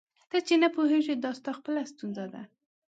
ته 0.29 0.37
چي 0.47 0.55
نه 0.63 0.69
پوهېږې 0.75 1.15
دا 1.17 1.31
ستا 1.39 1.51
خپله 1.59 1.81
ستونزه 1.91 2.25
ده. 2.33 2.41